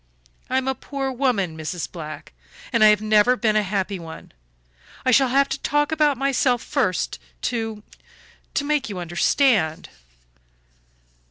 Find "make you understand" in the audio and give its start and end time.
8.65-9.89